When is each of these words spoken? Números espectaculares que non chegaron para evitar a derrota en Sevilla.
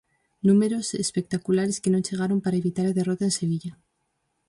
Números 0.49 0.87
espectaculares 1.03 1.79
que 1.81 1.93
non 1.93 2.05
chegaron 2.07 2.39
para 2.41 2.59
evitar 2.61 2.85
a 2.87 2.95
derrota 2.99 3.23
en 3.29 3.33
Sevilla. 3.39 3.73